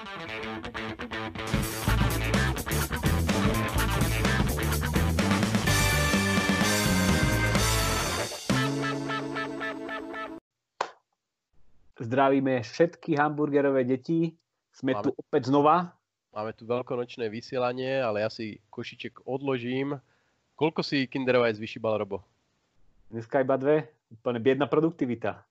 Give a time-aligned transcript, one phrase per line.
[0.00, 0.16] Zdravíme
[12.64, 14.32] všetky hamburgerové deti.
[14.72, 15.04] Sme Máme...
[15.04, 15.92] tu opäť znova.
[16.32, 20.00] Máme tu veľkonočné vysielanie, ale ja si košiček odložím.
[20.56, 22.24] Koľko si Kinder vyšíbal, Robo?
[23.12, 23.92] Dneska iba dve.
[24.16, 25.49] Úplne biedna produktivita.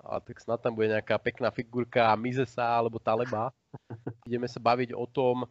[0.00, 3.52] A tak snad tam bude nejaká pekná figurka Mizesa alebo Taleba.
[4.28, 5.44] Ideme sa baviť o tom,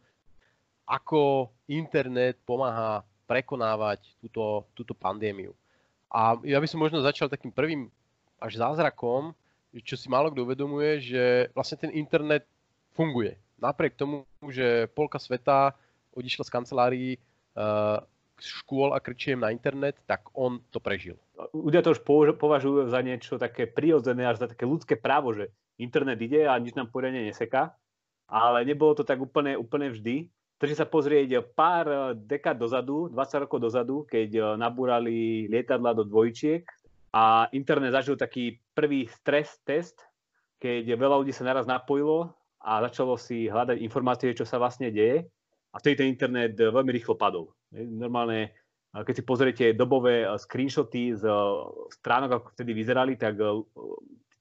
[0.90, 5.54] ako internet pomáha prekonávať túto, túto pandémiu.
[6.10, 7.94] A ja by som možno začal takým prvým
[8.42, 9.38] až zázrakom,
[9.86, 11.24] čo si málo kto uvedomuje, že
[11.54, 12.50] vlastne ten internet
[12.98, 13.38] funguje.
[13.62, 15.78] Napriek tomu, že polka sveta
[16.18, 17.12] odišla z kancelárií
[17.54, 18.02] uh,
[18.40, 21.20] škôl a kričiem na internet, tak on to prežil.
[21.52, 22.04] Ľudia to už
[22.40, 26.76] považujú za niečo také prirodzené, až za také ľudské právo, že internet ide a nič
[26.76, 27.76] nám poriadne neseká.
[28.30, 30.30] Ale nebolo to tak úplne, úplne vždy.
[30.60, 36.68] Takže sa pozrieť pár dekád dozadu, 20 rokov dozadu, keď nabúrali lietadla do dvojčiek,
[37.10, 39.98] a internet zažil taký prvý stres test,
[40.62, 42.30] keď veľa ľudí sa naraz napojilo
[42.62, 45.26] a začalo si hľadať informácie, čo sa vlastne deje.
[45.70, 47.54] A vtedy ten internet veľmi rýchlo padol.
[47.74, 48.58] Normálne,
[48.90, 51.24] keď si pozriete dobové screenshoty z
[51.94, 53.38] stránok, ako vtedy vyzerali, tak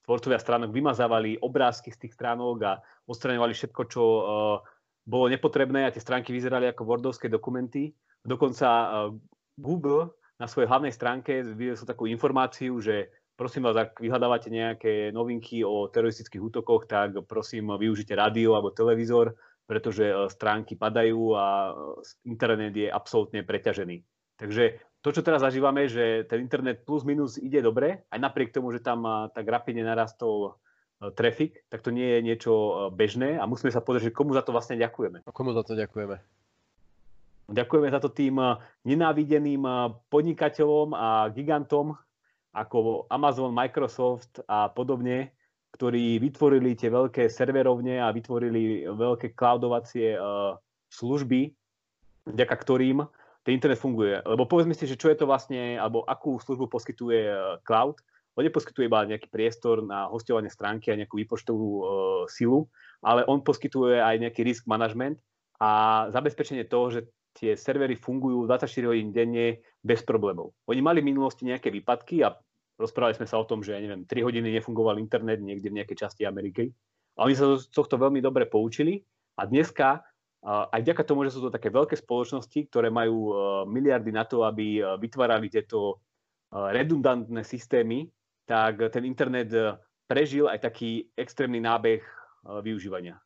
[0.08, 4.02] tvorcovia stránok vymazávali obrázky z tých stránok a odstraňovali všetko, čo
[5.04, 7.92] bolo nepotrebné a tie stránky vyzerali ako wordovské dokumenty.
[8.24, 8.92] Dokonca
[9.60, 15.60] Google na svojej hlavnej stránke vyviesol takú informáciu, že prosím vás, ak vyhľadávate nejaké novinky
[15.60, 19.36] o teroristických útokoch, tak prosím využite rádio alebo televízor,
[19.68, 21.72] pretože e, stránky padajú a e,
[22.24, 24.00] internet je absolútne preťažený.
[24.40, 28.72] Takže to, čo teraz zažívame, že ten internet plus minus ide dobre, aj napriek tomu,
[28.72, 30.56] že tam e, tak rapidne narastol
[31.14, 32.52] trafik, tak to nie je niečo
[32.90, 35.22] bežné a musíme sa pozrieť, že komu za to vlastne ďakujeme.
[35.22, 36.18] A komu za to ďakujeme?
[37.54, 38.34] Ďakujeme za to tým
[38.82, 39.62] nenávideným
[40.10, 41.94] podnikateľom a gigantom
[42.50, 45.30] ako Amazon, Microsoft a podobne,
[45.78, 50.20] ktorí vytvorili tie veľké serverovne a vytvorili veľké cloudovacie eh,
[50.90, 51.54] služby,
[52.26, 53.06] vďaka ktorým
[53.46, 54.20] ten internet funguje.
[54.26, 57.32] Lebo povedzme si, že čo je to vlastne, alebo akú službu poskytuje
[57.64, 57.96] cloud.
[58.36, 61.84] On neposkytuje iba nejaký priestor na hostovanie stránky a nejakú výpočtovú uh,
[62.30, 62.68] silu,
[63.02, 65.18] ale on poskytuje aj nejaký risk management
[65.58, 67.00] a zabezpečenie toho, že
[67.34, 70.54] tie servery fungujú 24 hodín denne bez problémov.
[70.70, 72.36] Oni mali v minulosti nejaké výpadky a
[72.78, 76.08] rozprávali sme sa o tom, že ja neviem, 3 hodiny nefungoval internet niekde v nejakej
[76.08, 76.70] časti Ameriky.
[77.18, 79.02] A oni sa z tohto veľmi dobre poučili
[79.34, 80.06] a dneska
[80.46, 83.34] aj vďaka tomu, že sú to také veľké spoločnosti, ktoré majú
[83.66, 85.98] miliardy na to, aby vytvárali tieto
[86.54, 88.06] redundantné systémy,
[88.46, 89.50] tak ten internet
[90.06, 92.00] prežil aj taký extrémny nábeh
[92.62, 93.18] využívania.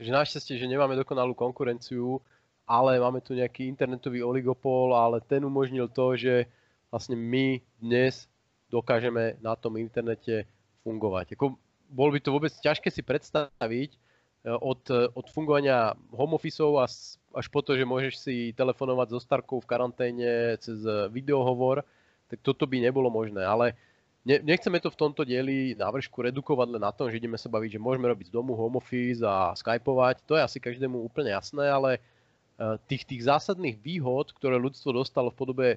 [0.00, 2.18] Že našťastie, že nemáme dokonalú konkurenciu,
[2.64, 6.48] ale máme tu nejaký internetový oligopol, ale ten umožnil to, že
[6.88, 8.24] vlastne my dnes
[8.74, 10.50] dokážeme na tom internete
[10.82, 11.38] fungovať.
[11.38, 11.54] Ako,
[11.86, 13.98] bolo by to vôbec ťažké si predstaviť e,
[14.50, 14.82] od,
[15.14, 20.58] od fungovania home officeov až po to, že môžeš si telefonovať so Starkou v karanténe
[20.58, 20.82] cez
[21.14, 21.86] videohovor,
[22.26, 23.46] tak toto by nebolo možné.
[23.46, 23.78] Ale
[24.26, 27.78] ne, nechceme to v tomto dieli návršku redukovať len na tom, že ideme sa baviť,
[27.78, 30.26] že môžeme robiť z domu home office a skypovať.
[30.26, 32.02] To je asi každému úplne jasné, ale
[32.86, 35.68] tých, tých zásadných výhod, ktoré ľudstvo dostalo v podobe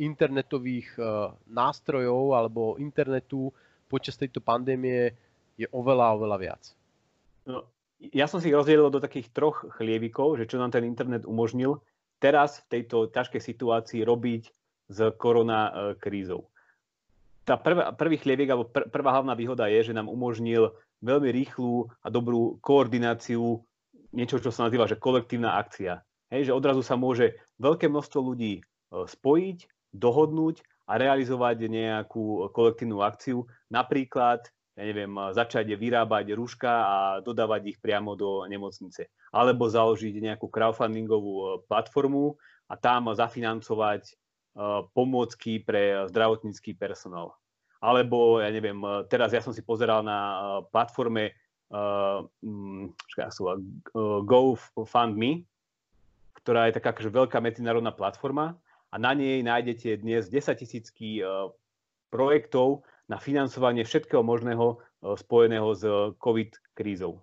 [0.00, 1.04] internetových eh,
[1.48, 3.52] nástrojov alebo internetu
[3.88, 5.12] počas tejto pandémie
[5.54, 6.62] je oveľa, oveľa viac.
[7.44, 7.68] No,
[8.00, 11.78] ja som si ich rozdielil do takých troch chlievikov, že čo nám ten internet umožnil
[12.18, 14.42] teraz v tejto ťažkej situácii robiť
[14.88, 16.48] s korona krízou.
[17.44, 20.72] Tá prvá, prvý chlievik, alebo pr- prvá hlavná výhoda je, že nám umožnil
[21.04, 23.60] veľmi rýchlu a dobrú koordináciu
[24.16, 26.00] niečo, čo sa nazýva, že kolektívna akcia.
[26.32, 28.62] Hej, že odrazu sa môže veľké množstvo ľudí e,
[29.04, 29.58] spojiť,
[29.94, 30.60] dohodnúť
[30.90, 33.48] a realizovať nejakú kolektívnu akciu.
[33.72, 34.44] Napríklad,
[34.74, 39.08] ja neviem, začať vyrábať rúška a dodávať ich priamo do nemocnice.
[39.32, 42.36] Alebo založiť nejakú crowdfundingovú e, platformu
[42.68, 44.12] a tam zafinancovať e,
[44.92, 47.32] pomôcky pre zdravotnícky personál.
[47.80, 48.80] Alebo, ja neviem,
[49.12, 50.40] teraz ja som si pozeral na
[50.72, 51.36] platforme
[51.68, 52.24] uh,
[54.24, 55.44] GoFundMe,
[56.40, 58.56] ktorá je taká akože veľká medzinárodná platforma
[58.94, 61.50] a na nej nájdete dnes 10 tisícky uh,
[62.14, 65.82] projektov na financovanie všetkého možného uh, spojeného s
[66.22, 67.18] COVID krízou.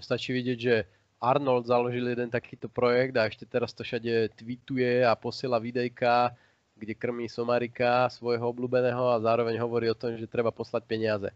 [0.00, 0.88] Stačí vidieť, že
[1.20, 6.32] Arnold založil jeden takýto projekt a ešte teraz to všade tweetuje a posiela videjka,
[6.76, 11.28] kde krmí Somarika, svojho obľúbeného a zároveň hovorí o tom, že treba poslať peniaze.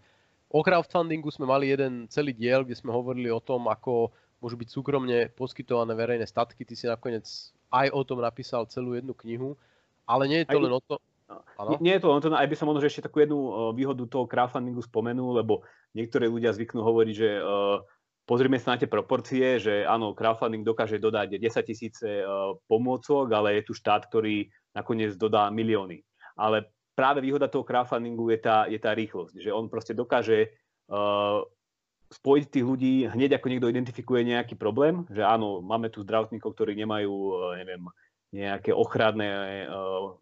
[0.48, 4.08] O crowdfundingu sme mali jeden celý diel, kde sme hovorili o tom, ako
[4.40, 6.64] môžu byť súkromne poskytované verejné statky.
[6.64, 7.24] Ty si nakoniec
[7.70, 9.54] aj o tom napísal celú jednu knihu,
[10.04, 10.94] ale nie je to aj, len o to...
[11.30, 11.78] Ano?
[11.78, 13.38] Nie, nie je to len to, aj by som možno ešte takú jednu
[13.78, 15.62] výhodu toho crowdfundingu spomenul, lebo
[15.94, 17.78] niektorí ľudia zvyknú hovoriť, že uh,
[18.26, 23.62] pozrime sa na tie proporcie, že áno, crowdfunding dokáže dodať 10 tisíce uh, pomôcok, ale
[23.62, 26.02] je tu štát, ktorý nakoniec dodá milióny.
[26.34, 26.66] Ale
[26.98, 30.50] práve výhoda toho crowdfundingu je tá, je tá rýchlosť, že on proste dokáže
[30.90, 31.46] uh,
[32.10, 36.74] spojiť tých ľudí hneď ako niekto identifikuje nejaký problém, že áno, máme tu zdravotníkov, ktorí
[36.74, 37.82] nemajú, e, neviem,
[38.34, 39.66] nejaké ochranné e,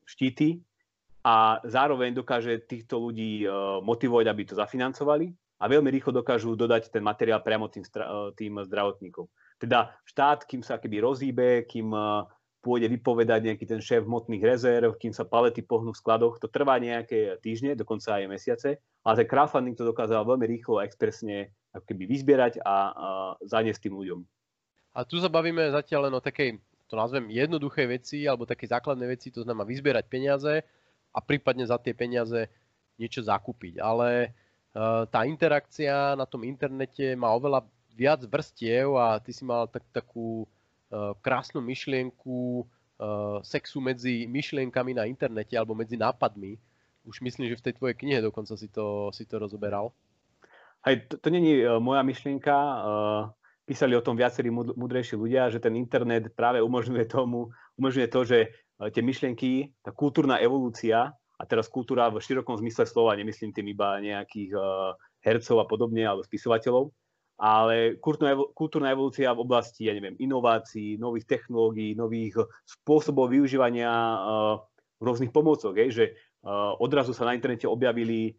[0.05, 0.61] štíty
[1.25, 3.49] a zároveň dokáže týchto ľudí e,
[3.81, 7.83] motivovať, aby to zafinancovali a veľmi rýchlo dokážu dodať ten materiál priamo tým,
[8.37, 9.27] tým zdravotníkom.
[9.59, 11.91] Teda štát, kým sa keby rozíbe, kým
[12.63, 16.79] pôjde vypovedať nejaký ten šéf hmotných rezerv, kým sa palety pohnú v skladoch, to trvá
[16.79, 18.71] nejaké týždne, dokonca aj mesiace,
[19.07, 22.77] ale ten crowdfunding to dokázal veľmi rýchlo a expresne ako keby vyzbierať a, a
[23.47, 24.21] zaniesť tým ľuďom.
[24.99, 26.59] A tu sa bavíme zatiaľ len o takej,
[26.91, 30.67] to nazvem, jednoduchej veci alebo také základné veci, to znamená vyzbierať peniaze
[31.15, 32.51] a prípadne za tie peniaze
[32.99, 33.79] niečo zakúpiť.
[33.79, 34.35] Ale
[34.75, 37.63] uh, tá interakcia na tom internete má oveľa
[37.95, 40.47] viac vrstiev a ty si mal tak, takú
[40.91, 46.59] uh, krásnu myšlienku uh, sexu medzi myšlienkami na internete alebo medzi nápadmi.
[47.07, 49.95] Už myslím, že v tej tvojej knihe dokonca si to, si to rozoberal.
[50.87, 52.55] Hej, to, to není uh, moja myšlienka.
[52.55, 53.35] Uh,
[53.69, 58.39] písali o tom viacerí mudrejší ľudia, že ten internet práve umožňuje tomu, umožňuje to, že
[58.49, 63.71] uh, tie myšlienky, tá kultúrna evolúcia, a teraz kultúra v širokom zmysle slova, nemyslím tým
[63.71, 64.59] iba nejakých
[65.23, 66.91] hercov a podobne, alebo spisovateľov,
[67.39, 67.95] ale
[68.59, 73.87] kultúrna evolúcia v oblasti, ja neviem, inovácií, nových technológií, nových spôsobov využívania
[74.99, 76.19] rôznych pomôcok, že
[76.83, 78.35] odrazu sa na internete objavili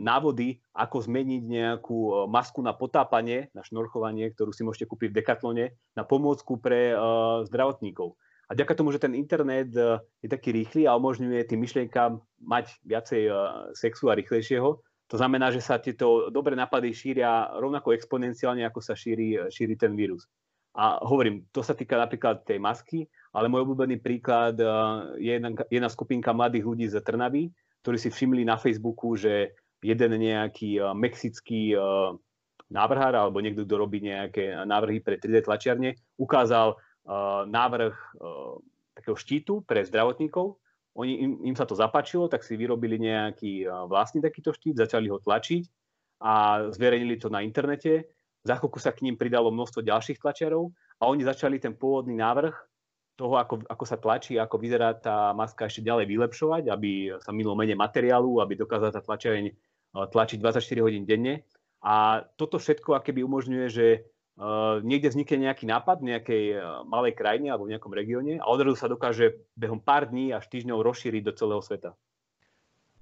[0.00, 5.16] návody, ako zmeniť nejakú e, masku na potápanie, na šnorchovanie, ktorú si môžete kúpiť v
[5.20, 8.16] Decathlone, na pomôcku pre uh, zdravotníkov.
[8.46, 12.66] A ďaká tomu, že ten internet uh, je taký rýchly a umožňuje tým myšlienkám mať
[12.86, 13.22] viacej
[13.76, 18.98] sexu a rýchlejšieho, to znamená, že sa tieto dobré nápady šíria rovnako exponenciálne, ako sa
[18.98, 20.26] šíri, šíri ten vírus.
[20.74, 24.58] A hovorím, to sa týka napríklad tej masky, ale môj obľúbený príklad
[25.16, 27.54] je jedna, jedna skupinka mladých ľudí z Trnavy,
[27.86, 32.18] ktorí si všimli na Facebooku, že jeden nejaký uh, mexický uh,
[32.66, 37.94] návrhár alebo niekto, kto robí nejaké návrhy pre 3D tlačiarne, ukázal uh, návrh
[38.98, 40.58] takého štítu pre zdravotníkov.
[40.98, 45.22] Oni, im, im sa to zapáčilo, tak si vyrobili nejaký vlastný takýto štít, začali ho
[45.22, 45.62] tlačiť
[46.24, 48.10] a zverejnili to na internete.
[48.42, 52.56] Za chvíľku sa k ním pridalo množstvo ďalších tlačiarov a oni začali ten pôvodný návrh
[53.16, 57.56] toho, ako, ako sa tlačí, ako vyzerá tá maska ešte ďalej vylepšovať, aby sa minulo
[57.56, 59.54] menej materiálu, aby dokázala tá tlačiareň eh,
[59.96, 61.42] tlačiť 24 hodín denne.
[61.80, 63.86] A toto všetko akéby umožňuje, že
[64.40, 68.48] uh, niekde vznikne nejaký nápad v nejakej uh, malej krajine alebo v nejakom regióne a
[68.50, 71.94] odrazu sa dokáže behom pár dní až týždňov rozšíriť do celého sveta.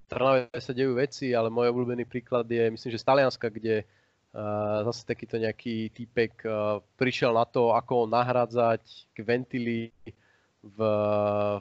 [0.05, 3.89] V Trnave sa dejú veci, ale môj obľúbený príklad je, myslím, že z Talianska, kde
[4.85, 6.43] zase takýto nejaký týpek
[6.99, 8.83] prišiel na to, ako nahrádzať
[9.23, 9.95] ventily
[10.59, 10.79] v,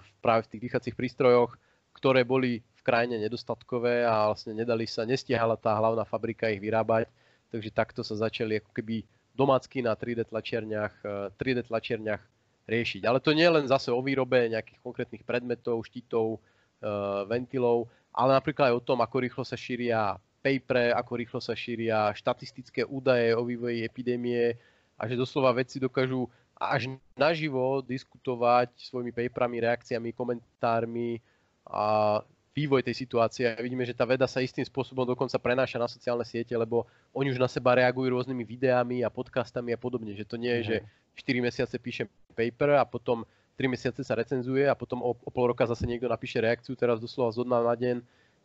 [0.02, 1.54] v práve v tých dýchacích prístrojoch,
[1.94, 7.06] ktoré boli v krajine nedostatkové a vlastne nedali sa, nestihala tá hlavná fabrika ich vyrábať,
[7.54, 9.06] takže takto sa začali ako keby
[9.38, 10.94] domácky na 3D tlačiarniach,
[11.38, 12.22] 3D tlačiarniach
[12.66, 13.06] riešiť.
[13.06, 16.42] Ale to nie je len zase o výrobe nejakých konkrétnych predmetov, štítov,
[17.30, 22.12] ventilov, ale napríklad aj o tom, ako rýchlo sa šíria papere, ako rýchlo sa šíria
[22.12, 24.60] štatistické údaje o vývoji epidémie
[25.00, 26.28] a že doslova vedci dokážu
[26.60, 31.24] až naživo diskutovať svojimi paperami, reakciami, komentármi
[31.68, 32.20] a
[32.54, 33.50] vývoj tej situácie.
[33.58, 37.42] Vidíme, že tá veda sa istým spôsobom dokonca prenáša na sociálne siete, lebo oni už
[37.42, 40.14] na seba reagujú rôznymi videami a podcastami a podobne.
[40.14, 40.68] Že to nie je, mm.
[40.70, 40.76] že
[41.18, 42.06] 4 mesiace píšem
[42.38, 43.26] paper a potom
[43.58, 47.02] 3 mesiace sa recenzuje a potom o, o pol roka zase niekto napíše reakciu, teraz
[47.02, 47.98] doslova zo dna na deň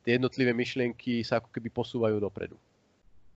[0.02, 2.56] tie jednotlivé myšlienky sa ako keby posúvajú dopredu.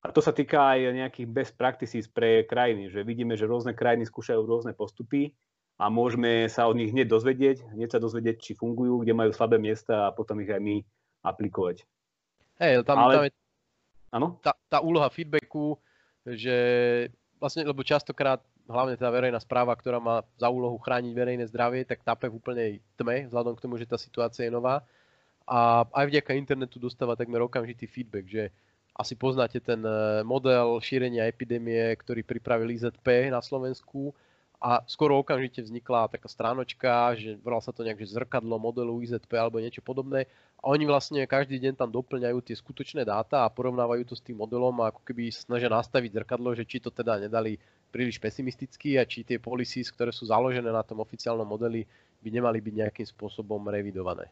[0.02, 4.02] A to sa týka aj nejakých best practices pre krajiny, že vidíme, že rôzne krajiny
[4.02, 5.30] skúšajú rôzne postupy
[5.78, 9.62] a môžeme sa od nich hneď dozvedieť, hneď sa dozvedieť, či fungujú, kde majú slabé
[9.62, 10.82] miesta a potom ich aj my
[11.22, 11.86] aplikovať.
[12.58, 13.14] Hej, tam, Ale...
[13.14, 13.32] tam je
[14.12, 14.28] ano?
[14.44, 15.80] Tá, tá úloha feedbacku,
[16.26, 16.56] že
[17.40, 22.04] vlastne, lebo častokrát hlavne tá verejná správa, ktorá má za úlohu chrániť verejné zdravie, tak
[22.04, 24.84] tape v úplnej tme, vzhľadom k tomu, že tá situácia je nová
[25.46, 28.42] a aj vďaka internetu dostáva takmer okamžitý feedback, že
[28.92, 34.12] asi poznáte ten e, model šírenia epidémie, ktorý pripravil IZP na Slovensku
[34.62, 39.32] a skoro okamžite vznikla taká stránočka, že volal sa to nejak, že zrkadlo modelu IZP
[39.34, 40.28] alebo niečo podobné
[40.62, 44.38] a oni vlastne každý deň tam doplňajú tie skutočné dáta a porovnávajú to s tým
[44.38, 47.58] modelom a ako keby snažia nastaviť zrkadlo, že či to teda nedali
[47.90, 51.82] príliš pesimisticky a či tie policies, ktoré sú založené na tom oficiálnom modeli,
[52.22, 54.30] by nemali byť nejakým spôsobom revidované.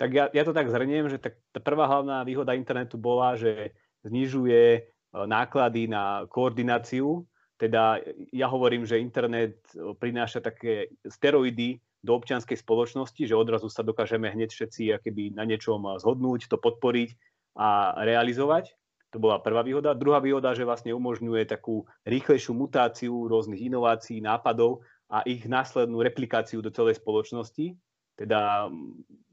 [0.00, 3.76] Tak ja, ja to tak zhrniem, že tak tá prvá hlavná výhoda internetu bola, že
[4.08, 4.80] znižuje e,
[5.12, 7.28] náklady na koordináciu.
[7.60, 8.00] Teda
[8.32, 14.32] ja hovorím, že internet e, prináša také steroidy do občianskej spoločnosti, že odrazu sa dokážeme
[14.32, 17.12] hneď všetci akéby na niečom zhodnúť, to podporiť
[17.60, 18.72] a realizovať.
[19.12, 19.92] To bola prvá výhoda.
[19.92, 24.80] Druhá výhoda, že vlastne umožňuje takú rýchlejšiu mutáciu rôznych inovácií, nápadov
[25.12, 27.76] a ich následnú replikáciu do celej spoločnosti.
[28.16, 28.72] Teda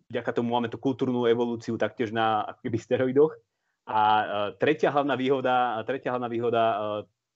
[0.09, 3.33] vďaka tomu máme tú kultúrnu evolúciu taktiež na akoby steroidoch.
[3.87, 3.99] A
[4.59, 6.63] tretia hlavná výhoda, tretia hlavná výhoda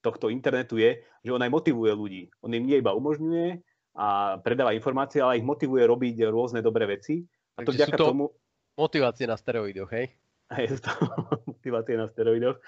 [0.03, 2.23] tohto internetu je, že on aj motivuje ľudí.
[2.43, 3.63] On im nie iba umožňuje,
[3.95, 7.27] a predáva informácie, ale ich motivuje robiť rôzne dobré veci.
[7.59, 8.31] A to vďaka to tomu...
[8.79, 10.15] motivácie na steroidoch, hej?
[10.51, 10.91] Hej, to
[11.51, 12.59] motivácie na steroidoch.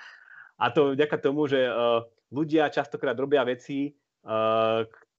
[0.59, 3.95] A to vďaka tomu, že uh, ľudia častokrát robia veci,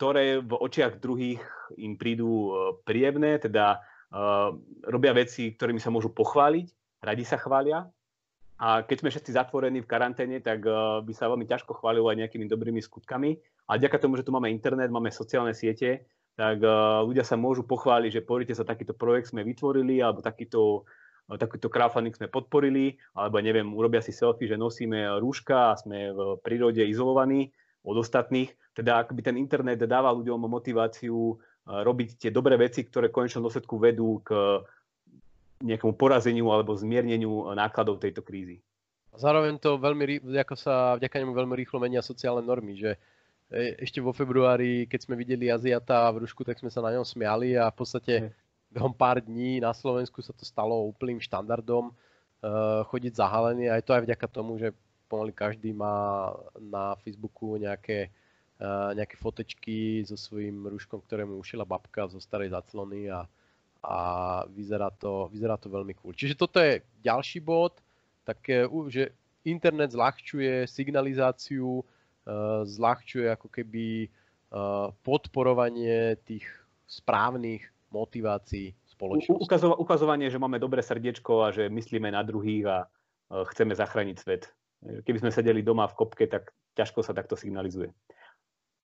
[0.00, 1.44] ktoré v očiach druhých
[1.76, 2.56] im prídu
[2.88, 4.54] príjemné, teda uh,
[4.86, 6.66] robia veci, ktorými sa môžu pochváliť,
[7.02, 7.90] radi sa chvália.
[8.54, 12.22] A keď sme všetci zatvorení v karanténe, tak uh, by sa veľmi ťažko chválilo aj
[12.22, 13.34] nejakými dobrými skutkami.
[13.66, 16.06] A ďaká tomu, že tu máme internet, máme sociálne siete,
[16.38, 20.86] tak uh, ľudia sa môžu pochváliť, že pozrite sa, takýto projekt sme vytvorili, alebo takýto,
[21.26, 26.38] takýto crowdfunding sme podporili, alebo neviem, urobia si selfie, že nosíme rúška a sme v
[26.38, 27.50] prírode izolovaní
[27.84, 28.54] od ostatných.
[28.74, 33.80] Teda akoby ten internet dáva ľuďom motiváciu robiť tie dobré veci, ktoré v konečnom dôsledku
[33.80, 34.60] vedú k
[35.64, 38.60] nejakému porazeniu alebo zmierneniu nákladov tejto krízy.
[39.14, 43.00] Zároveň to veľmi, ako sa vďaka nemu veľmi rýchlo menia sociálne normy, že
[43.52, 47.04] E, ešte vo februári, keď sme videli Aziata v Rušku, tak sme sa na ňom
[47.04, 48.14] smiali a v podstate
[48.74, 53.84] behom pár dní na Slovensku sa to stalo úplným štandardom uh, chodiť zahalený a je
[53.84, 54.74] to aj vďaka tomu, že
[55.06, 58.10] pomaly každý má na Facebooku nejaké,
[58.94, 63.28] nejaké fotečky so svojím rúškom, ktoré mu ušila babka zo starej zaclony a,
[63.84, 63.96] a
[64.48, 66.16] vyzerá, to, vyzerá to veľmi cool.
[66.16, 67.78] Čiže toto je ďalší bod,
[68.24, 68.40] tak,
[68.88, 69.12] že
[69.44, 71.84] internet zľahčuje signalizáciu,
[72.24, 76.48] Eh, zľahčuje ako keby eh, podporovanie tých
[76.88, 79.44] správnych motivácií spoločnosti.
[79.44, 84.16] Ukazova- ukazovanie, že máme dobré srdiečko a že myslíme na druhých a eh, chceme zachrániť
[84.16, 84.48] svet.
[84.84, 87.88] Keby sme sedeli doma v kopke, tak ťažko sa takto signalizuje.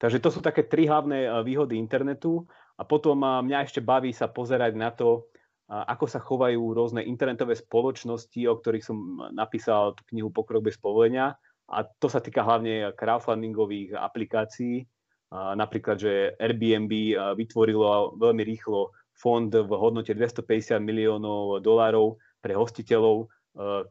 [0.01, 2.49] Takže to sú také tri hlavné výhody internetu
[2.81, 5.29] a potom mňa ešte baví sa pozerať na to,
[5.69, 8.97] ako sa chovajú rôzne internetové spoločnosti, o ktorých som
[9.31, 11.37] napísal tú knihu Pokrok bez povolenia
[11.69, 14.89] a to sa týka hlavne crowdfundingových aplikácií.
[15.31, 16.91] Napríklad, že Airbnb
[17.39, 23.31] vytvorilo veľmi rýchlo fond v hodnote 250 miliónov dolárov pre hostiteľov,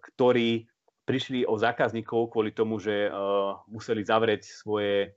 [0.03, 0.67] ktorí
[1.07, 3.07] prišli o zákazníkov kvôli tomu, že
[3.71, 5.15] museli zavrieť svoje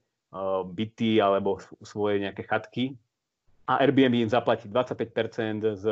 [0.73, 2.97] byty alebo svoje nejaké chatky.
[3.69, 5.85] A Airbnb im zaplatí 25% z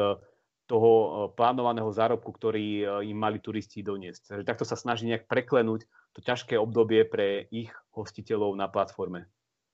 [0.68, 0.92] toho
[1.36, 4.22] plánovaného zárobku, ktorý im mali turisti doniesť.
[4.36, 5.84] Takže takto sa snaží nejak preklenúť
[6.16, 9.28] to ťažké obdobie pre ich hostiteľov na platforme.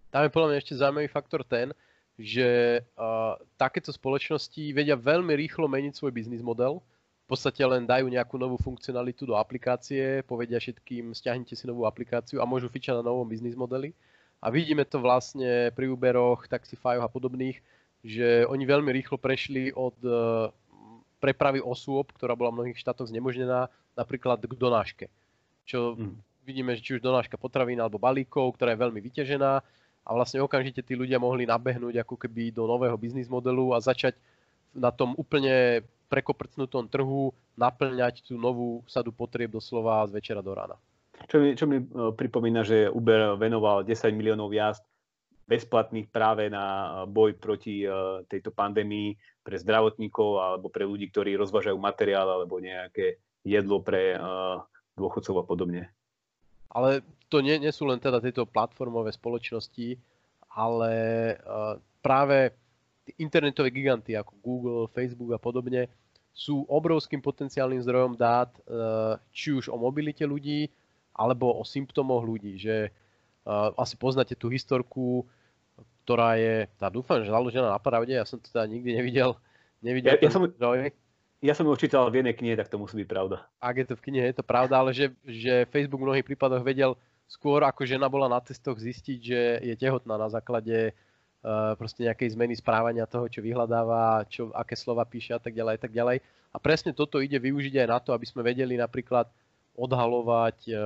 [0.09, 1.74] Tam je podľa mňa ešte zaujímavý faktor ten,
[2.17, 6.81] že uh, takéto spoločnosti vedia veľmi rýchlo meniť svoj biznis model.
[7.29, 12.39] V podstate len dajú nejakú novú funkcionalitu do aplikácie, povedia všetkým, stiahnite si novú aplikáciu
[12.39, 13.91] a môžu fičať na novom biznis modeli.
[14.38, 17.58] A vidíme to vlastne pri Uberoch, Taxify a podobných,
[18.06, 20.53] že oni veľmi rýchlo prešli od uh,
[21.17, 25.06] prepravy osôb, ktorá bola v mnohých štátoch znemožnená, napríklad k donáške.
[25.65, 29.51] Čo mm vidíme, že či už donáška potravín alebo balíkov, ktorá je veľmi vyťažená
[30.08, 34.15] a vlastne okamžite tí ľudia mohli nabehnúť ako keby do nového biznis modelu a začať
[34.72, 40.79] na tom úplne prekoprcnutom trhu naplňať tú novú sadu potrieb doslova z večera do rána.
[41.25, 44.86] Čo mi, čo mi e, pripomína, že Uber venoval 10 miliónov jazd
[45.50, 47.89] bezplatných práve na e, boj proti e,
[48.29, 54.19] tejto pandémii pre zdravotníkov alebo pre ľudí, ktorí rozvážajú materiál alebo nejaké jedlo pre
[55.00, 55.88] dôchodcov a podobne.
[56.67, 57.00] Ale
[57.31, 59.95] to nie, nie sú len teda tieto platformové spoločnosti,
[60.51, 60.91] ale
[62.03, 62.51] práve
[63.15, 65.88] internetové giganty ako Google, Facebook a podobne
[66.36, 68.51] sú obrovským potenciálnym zdrojom dát,
[69.31, 70.67] či už o mobilite ľudí,
[71.17, 72.62] alebo o symptómoch ľudí.
[72.62, 72.93] Že
[73.43, 75.25] uh, asi poznáte tú historku,
[76.05, 79.36] ktorá je, tá dúfam, že založená na pravde, ja som to teda nikdy nevidel.
[79.83, 80.47] nevidel ja, ja som,
[81.43, 83.43] ja som ho čítal v jednej knihe, tak to musí byť pravda.
[83.59, 86.63] Ak je to v knihe, je to pravda, ale že, že Facebook v mnohých prípadoch
[86.63, 86.95] vedel
[87.27, 90.95] skôr, ako žena bola na testoch zistiť, že je tehotná na základe
[91.77, 95.79] proste nejakej zmeny správania toho, čo vyhľadáva, čo, aké slova píše a tak ďalej a
[95.79, 96.17] tak ďalej.
[96.51, 99.29] A presne toto ide využiť aj na to, aby sme vedeli napríklad
[99.77, 100.79] odhalovať uh,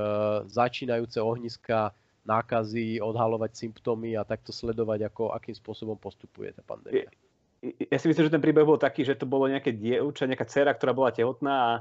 [0.52, 1.96] začínajúce ohniska
[2.28, 7.10] nákazy, odhalovať symptómy a takto sledovať, ako, akým spôsobom postupuje tá pandémia.
[7.62, 10.74] Ja si myslím, že ten príbeh bol taký, že to bolo nejaké dievča, nejaká dcera,
[10.74, 11.72] ktorá bola tehotná a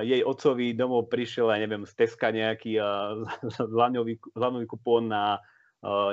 [0.00, 2.78] jej otcovi domov prišiel, ja neviem, z Teska nejaký
[4.34, 5.42] zlanový kupón na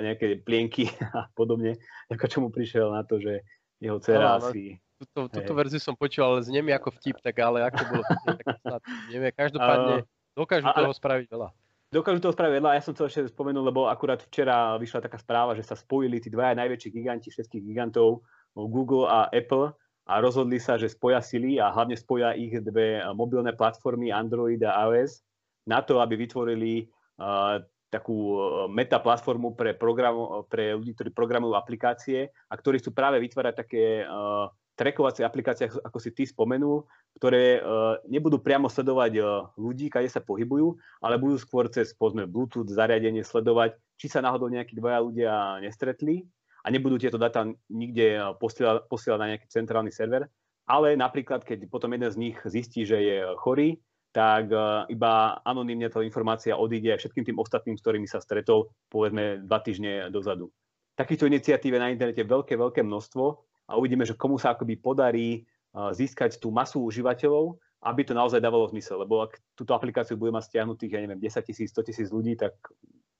[0.01, 1.79] nejaké plienky a podobne,
[2.11, 3.41] ako čo mu prišiel na to, že
[3.81, 4.77] jeho dcera no, asi...
[5.01, 8.37] Tuto, túto verziu som počul, ale znie mi ako vtip, tak ale ako bolo vtip,
[8.61, 9.33] tak neviem.
[9.33, 11.47] Každopádne dokážu ale, toho spraviť veľa.
[11.91, 12.71] Dokážu toho spraviť veľa.
[12.77, 16.31] Ja som to ešte spomenul, lebo akurát včera vyšla taká správa, že sa spojili tí
[16.31, 18.23] dvaja najväčší giganti všetkých gigantov,
[18.55, 19.75] Google a Apple,
[20.09, 24.89] a rozhodli sa, že spoja sily a hlavne spoja ich dve mobilné platformy Android a
[24.89, 25.21] iOS
[25.69, 26.89] na to, aby vytvorili
[27.21, 27.61] uh,
[27.91, 28.39] takú
[28.71, 34.07] meta platformu pre, program, pre ľudí, ktorí programujú aplikácie a ktorí chcú práve vytvárať také
[34.07, 36.87] uh, trackovacie aplikácie, ako si ty spomenul,
[37.19, 39.25] ktoré uh, nebudú priamo sledovať uh,
[39.59, 40.73] ľudí, kade sa pohybujú,
[41.03, 46.25] ale budú skôr cez povedzme, Bluetooth zariadenie sledovať, či sa náhodou nejakí dvaja ľudia nestretli
[46.63, 50.29] a nebudú tieto dáta nikde eh, posielať, posielať na nejaký centrálny server,
[50.69, 54.51] ale napríklad, keď potom jeden z nich zistí, že je chorý, tak
[54.91, 59.63] iba anonymne tá informácia odíde aj všetkým tým ostatným, s ktorými sa stretol, povedzme, dva
[59.63, 60.51] týždne dozadu.
[60.99, 65.29] Takýchto iniciatív je na internete veľké, veľké množstvo a uvidíme, že komu sa akoby podarí
[65.39, 68.99] eh, získať tú masu užívateľov, aby to naozaj dávalo zmysel.
[69.01, 72.53] Lebo ak túto aplikáciu bude mať stiahnutých, ja neviem, 10 tisíc, 100 tisíc ľudí, tak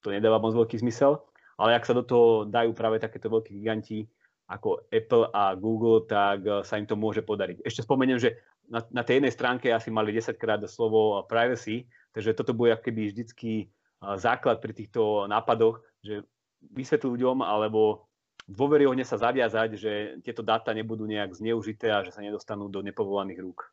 [0.03, 1.23] to nedáva moc veľký zmysel
[1.61, 4.09] ale ak sa do toho dajú práve takéto veľké giganti
[4.49, 7.61] ako Apple a Google, tak eh, sa im to môže podariť.
[7.61, 12.35] Ešte spomeniem, že na, na tej jednej stránke asi mali 10 krát slovo privacy, takže
[12.35, 16.25] toto bude akoby vždycky eh, základ pri týchto nápadoch, že
[16.61, 18.09] vysvetliť ľuďom alebo
[18.49, 19.91] dôveryhodne sa zaviazať, že
[20.25, 23.69] tieto dáta nebudú nejak zneužité a že sa nedostanú do nepovolaných rúk.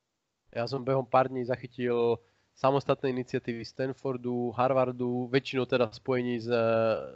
[0.53, 2.17] Ja som behom pár dní zachytil
[2.59, 6.49] samostatné iniciatívy Stanfordu, Harvardu, väčšinou teda spojení s,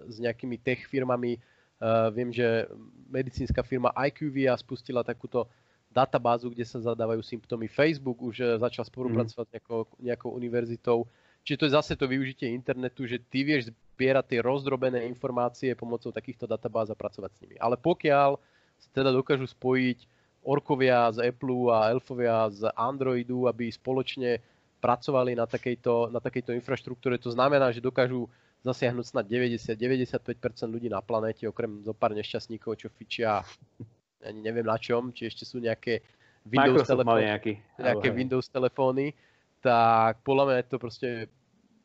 [0.07, 1.43] s nejakými tech firmami.
[1.83, 2.71] Uh, viem, že
[3.11, 5.51] medicínska firma IQVIA spustila takúto
[5.91, 7.67] databázu, kde sa zadávajú symptómy.
[7.67, 9.51] Facebook už uh, začal spolupracovať mm.
[9.51, 11.11] s nejakou, nejakou univerzitou.
[11.43, 16.15] Čiže to je zase to využitie internetu, že ty vieš zbierať tie rozdrobené informácie pomocou
[16.15, 17.57] takýchto databáz a pracovať s nimi.
[17.59, 18.39] Ale pokiaľ
[18.79, 20.07] sa teda dokážu spojiť
[20.43, 24.43] orkovia z Apple a elfovia z Androidu, aby spoločne
[24.83, 27.15] pracovali na takejto, na takejto infraštruktúre.
[27.23, 28.27] To znamená, že dokážu
[28.67, 33.43] zasiahnuť snad 90-95% ľudí na planéte, okrem zo pár nešťastníkov, čo fičia
[34.23, 36.03] ani neviem na čom, či ešte sú nejaké
[36.47, 39.15] Windows, telefóny, nejaký, nejaké Windows telefóny,
[39.63, 41.09] tak podľa mňa je to proste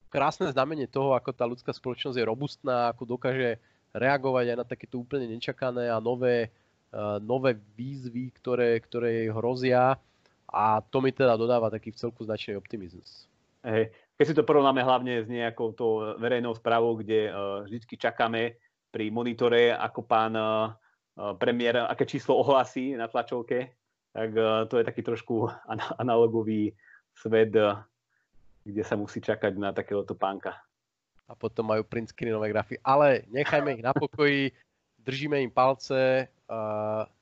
[0.09, 3.61] krásne znamenie toho, ako tá ľudská spoločnosť je robustná, ako dokáže
[3.93, 6.49] reagovať aj na takéto úplne nečakané a nové,
[6.91, 10.01] uh, nové výzvy, ktoré, ktoré jej hrozia
[10.49, 13.29] a to mi teda dodáva taký celku značný optimizmus.
[13.61, 13.93] Hej.
[14.17, 18.57] Keď si to porovnáme hlavne s nejakou to verejnou správou, kde uh, vždy čakáme
[18.89, 20.73] pri monitore, ako pán uh,
[21.37, 23.75] premiér, aké číslo ohlasí na tlačovke,
[24.15, 26.73] tak uh, to je taký trošku an- analogový
[27.17, 27.81] svet, uh,
[28.61, 30.55] kde sa musí čakať na takéhoto pánka.
[31.27, 32.79] A potom majú print screenové grafy.
[32.85, 34.55] Ale nechajme ich na pokoji,
[35.03, 36.31] držíme im palce,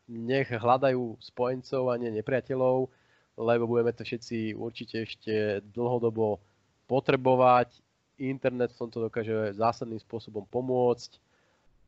[0.06, 2.94] nech hľadajú spojencov a nie nepriateľov
[3.38, 5.34] lebo budeme to všetci určite ešte
[5.76, 6.40] dlhodobo
[6.88, 7.84] potrebovať.
[8.16, 11.20] Internet v tomto dokáže zásadným spôsobom pomôcť.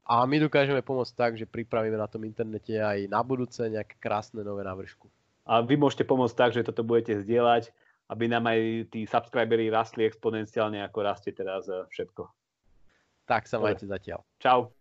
[0.08, 4.44] A my dokážeme pomôcť tak, že pripravíme na tom internete aj na budúce nejaké krásne
[4.44, 5.08] nové návršku.
[5.48, 7.72] A vy môžete pomôcť tak, že toto budete zdieľať,
[8.08, 12.24] aby nám aj tí subscribery rastli exponenciálne, ako rastie teraz eh, všetko.
[13.28, 14.24] Tak sa majte zatiaľ.
[14.40, 14.77] Čau.